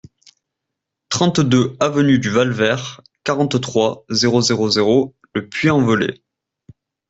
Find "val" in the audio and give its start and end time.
2.31-2.49